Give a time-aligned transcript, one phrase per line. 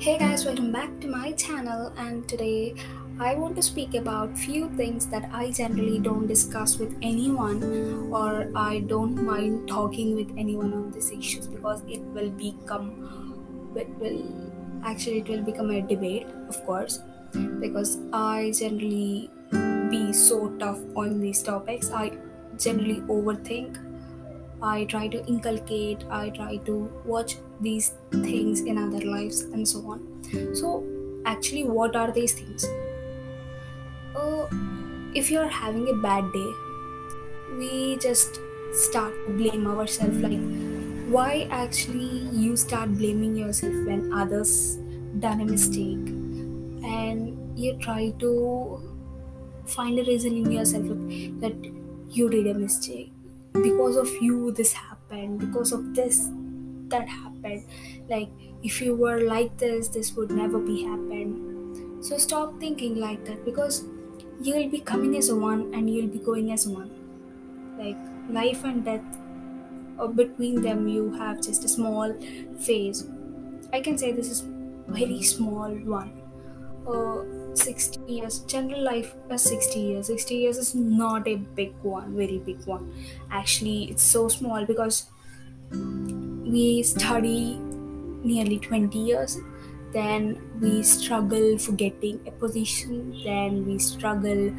[0.00, 2.72] Hey guys, welcome back to my channel and today
[3.18, 8.48] I want to speak about few things that I generally don't discuss with anyone or
[8.54, 14.22] I don't mind talking with anyone on these issues because it will become it will
[14.84, 17.00] actually it will become a debate of course
[17.58, 19.32] because I generally
[19.90, 21.90] be so tough on these topics.
[21.90, 22.12] I
[22.56, 23.87] generally overthink
[24.62, 29.80] I try to inculcate, I try to watch these things in other lives and so
[29.90, 30.54] on.
[30.54, 30.84] So,
[31.24, 32.64] actually, what are these things?
[34.16, 34.46] Uh,
[35.14, 36.52] if you're having a bad day,
[37.56, 38.40] we just
[38.72, 40.38] start to blame ourselves like
[41.08, 44.76] why actually you start blaming yourself when others
[45.20, 46.08] done a mistake
[46.84, 48.82] and you try to
[49.64, 50.84] find a reason in yourself
[51.40, 51.56] that
[52.10, 53.10] you did a mistake
[53.62, 56.30] because of you this happened because of this
[56.88, 57.64] that happened.
[58.08, 58.30] Like
[58.62, 62.04] if you were like this this would never be happened.
[62.04, 63.84] So stop thinking like that because
[64.40, 66.90] you'll be coming as one and you'll be going as one.
[67.78, 67.98] Like
[68.30, 69.18] life and death
[69.98, 72.14] or between them you have just a small
[72.60, 73.08] phase.
[73.72, 74.42] I can say this is
[74.88, 76.12] very small one.
[76.86, 80.06] Uh, 60 years general life is 60 years.
[80.06, 82.92] 60 years is not a big one very big one.
[83.30, 85.06] Actually it's so small because
[85.72, 87.58] we study
[88.22, 89.38] nearly 20 years
[89.92, 94.52] then we struggle for getting a position then we struggle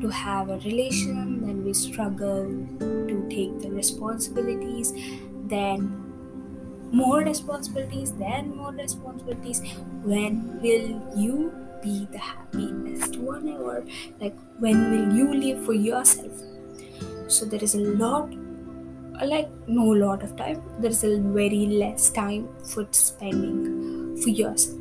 [0.00, 2.46] to have a relation then we struggle
[2.80, 4.92] to take the responsibilities
[5.54, 5.90] then
[6.92, 9.60] more responsibilities then more responsibilities.
[10.04, 11.52] When will you
[11.84, 13.84] be the happiest one ever.
[14.20, 16.32] Like when will you live for yourself?
[17.28, 18.32] So there is a lot
[19.22, 20.62] like no lot of time.
[20.80, 24.80] There is a very less time for spending for yourself.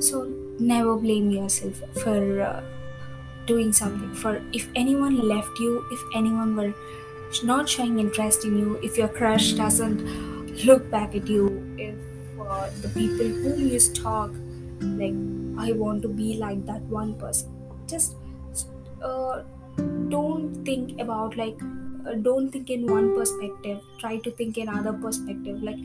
[0.00, 0.24] So
[0.58, 2.62] never blame yourself for uh,
[3.46, 4.14] doing something.
[4.14, 6.74] For if anyone left you if anyone were
[7.42, 10.00] not showing interest in you if your crush doesn't
[10.64, 11.94] look back at you if
[12.40, 14.30] uh, the people whom you stalk
[14.80, 15.14] like
[15.66, 17.54] i want to be like that one person.
[17.86, 18.16] Just
[19.02, 19.42] uh,
[20.08, 21.58] don't think about like
[22.06, 23.80] uh, don't think in one perspective.
[23.98, 25.62] Try to think in other perspective.
[25.62, 25.78] Like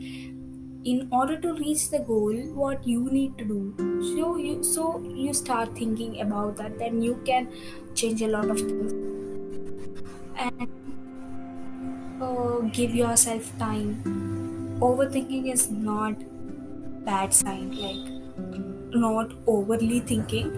[0.84, 3.74] in order to reach the goal what you need to do.
[4.16, 6.78] So you so you start thinking about that.
[6.78, 7.48] Then you can
[7.94, 8.92] change a lot of things.
[10.36, 10.68] And
[12.20, 14.78] uh, give yourself time.
[14.80, 16.14] Overthinking is not
[17.04, 20.50] bad sign like not overly thinking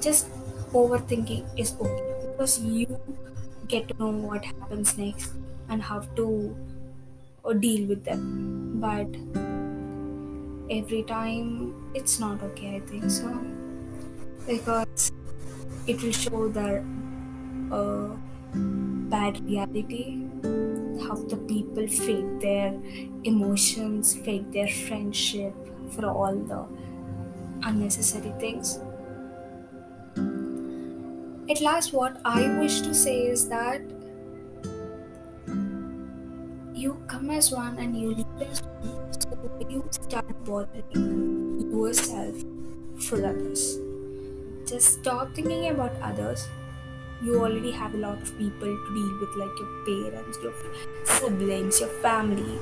[0.00, 0.28] just
[0.72, 2.02] overthinking is okay.
[2.32, 2.98] Because you
[3.68, 5.32] get to know what happens next
[5.68, 6.56] and how to
[7.44, 8.80] uh, deal with them.
[8.80, 9.08] But
[10.70, 13.28] every time it's not okay i think so.
[14.46, 15.12] Because
[15.86, 16.84] it will show the
[17.72, 18.16] uh,
[19.14, 20.26] bad reality
[21.06, 22.74] how the people fake their
[23.24, 25.54] emotions fake their friendship
[25.90, 26.60] for all the
[27.64, 28.78] unnecessary things.
[31.48, 33.80] At last what i wish to say is that
[36.74, 39.12] you come as one and you leave as one.
[39.12, 42.36] So you start bothering yourself
[42.98, 43.78] for others.
[44.66, 46.46] Just stop thinking about others.
[47.22, 50.54] You already have a lot of people to deal with like your parents your
[51.04, 52.58] siblings your family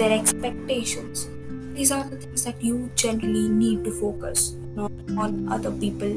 [0.00, 1.28] their expectations
[1.74, 6.12] these are the things that you generally need to focus not on other people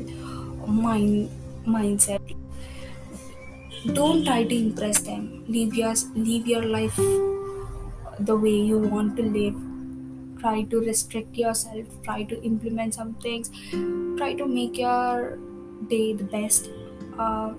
[0.67, 1.29] mind
[1.65, 2.21] mindset.
[3.93, 5.45] Don't try to impress them.
[5.47, 6.95] Live your live your life
[8.19, 9.55] the way you want to live.
[10.39, 11.85] Try to restrict yourself.
[12.03, 13.51] Try to implement some things.
[14.17, 15.37] Try to make your
[15.89, 16.69] day the best.
[17.17, 17.53] Uh,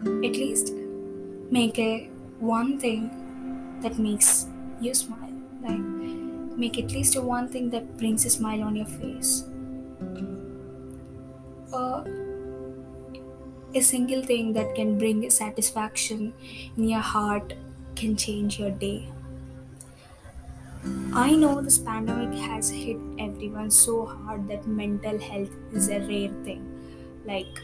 [0.00, 0.72] at least
[1.50, 2.08] make a
[2.40, 3.10] one thing
[3.82, 4.46] that makes
[4.80, 5.33] you smile
[6.56, 9.44] make at least one thing that brings a smile on your face
[13.74, 16.32] a single thing that can bring satisfaction
[16.76, 17.52] in your heart
[17.96, 19.08] can change your day
[21.14, 26.32] I know this pandemic has hit everyone so hard that mental health is a rare
[26.44, 26.62] thing.
[27.24, 27.58] Like,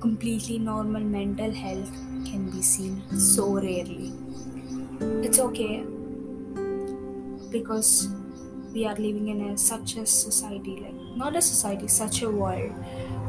[0.00, 1.90] completely normal mental health
[2.26, 4.12] can be seen so rarely.
[5.00, 5.84] It's okay
[7.50, 8.08] because
[8.72, 12.72] we are living in a, such a society, like, not a society, such a world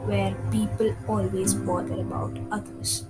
[0.05, 3.05] where people always bother about others.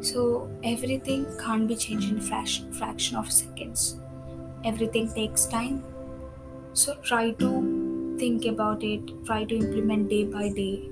[0.00, 3.96] So, everything can't be changed in fraction, fraction of seconds.
[4.64, 5.84] Everything takes time.
[6.72, 10.90] So try to think about it try to implement day by day.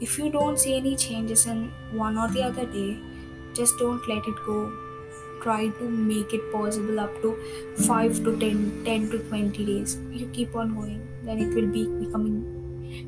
[0.00, 2.98] If you don't see any changes in one or the other day
[3.54, 4.72] just don't let it go
[5.46, 7.32] try to make it possible up to
[7.86, 9.96] 5 to 10 10 to 20 days.
[10.20, 11.00] You keep on going.
[11.24, 12.38] Then it will be becoming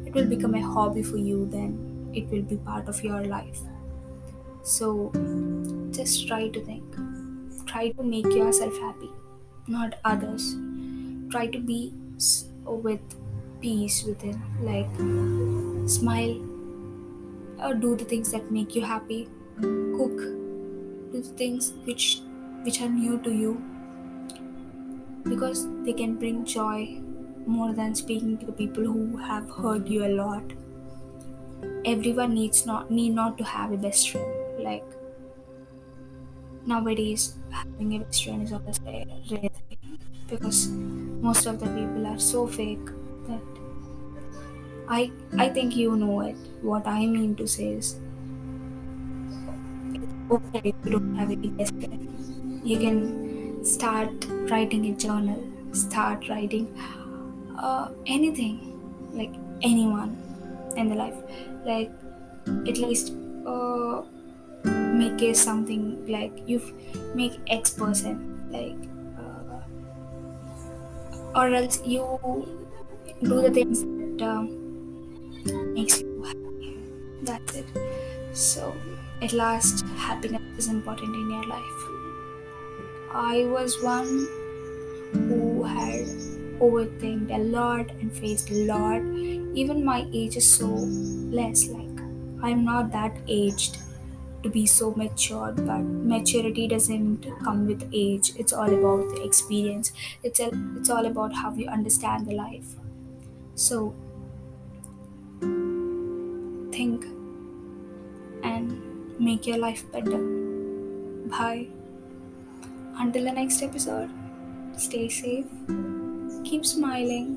[0.06, 1.44] it will become a hobby for you.
[1.58, 1.78] Then
[2.14, 3.62] it will be part of your life.
[4.62, 4.90] So
[6.00, 7.00] just try to think.
[7.72, 9.10] Try to make yourself happy
[9.68, 10.56] not others.
[11.30, 11.92] Try to be
[12.64, 13.00] with
[13.60, 14.90] peace within like
[15.88, 16.36] smile
[17.60, 19.28] or do the things that make you happy.
[19.60, 20.16] Cook.
[21.12, 22.20] Do the things which
[22.62, 23.62] which are new to you?
[25.24, 27.00] Because they can bring joy
[27.46, 30.42] more than speaking to the people who have hurt you a lot.
[31.84, 34.62] Everyone needs not need not to have a best friend.
[34.62, 34.84] Like
[36.66, 42.06] nowadays having a best friend is obviously a rare thing because most of the people
[42.06, 42.86] are so fake
[43.26, 43.42] that
[44.96, 45.10] i
[45.44, 46.36] i think you know it.
[46.62, 47.96] What i mean to say is
[50.30, 52.27] okay if you don't have any best friend
[52.70, 56.66] you can start writing a journal start writing
[57.58, 58.56] uh, anything
[59.12, 60.16] like anyone
[60.76, 61.16] in the life.
[61.64, 61.90] Like
[62.46, 63.12] at least
[63.46, 64.02] uh,
[64.64, 66.60] make a something like you
[67.14, 68.16] make x person
[68.50, 68.76] like
[69.18, 69.60] uh,
[71.34, 72.04] or else you
[73.22, 74.42] do the things that uh,
[75.74, 76.78] makes you happy.
[77.22, 77.66] That's it.
[78.32, 78.74] So
[79.22, 81.97] at last happiness is important in your life
[83.12, 84.26] i was one
[85.12, 86.06] who had
[86.66, 89.00] overthinked a lot and faced a lot.
[89.54, 92.00] Even my age is so less like
[92.42, 93.78] I'm not that aged
[94.42, 98.32] to be so mature, but maturity doesn't come with age.
[98.36, 99.92] It's all about the experience.
[100.22, 102.74] It's a, it's all about how you understand the life.
[103.54, 103.94] So
[106.72, 107.04] think
[108.42, 110.18] and make your life better.
[111.28, 111.68] Bye.
[112.98, 114.10] Until the next episode,
[114.76, 115.46] stay safe
[116.48, 117.36] keep smiling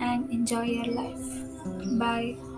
[0.00, 1.98] and enjoy your life.
[1.98, 2.51] Bye.